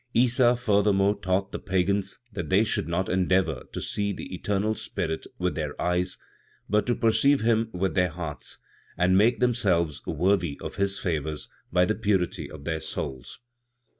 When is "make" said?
9.15-9.39